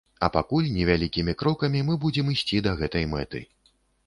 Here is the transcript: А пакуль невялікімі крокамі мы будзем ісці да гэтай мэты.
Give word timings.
А 0.27 0.27
пакуль 0.35 0.69
невялікімі 0.77 1.35
крокамі 1.43 1.83
мы 1.91 1.99
будзем 2.07 2.33
ісці 2.37 2.63
да 2.69 2.75
гэтай 2.81 3.05
мэты. 3.15 3.45